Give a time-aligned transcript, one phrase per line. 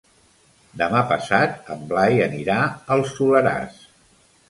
[0.81, 2.59] Demà passat en Blai anirà
[2.97, 3.83] al Soleràs.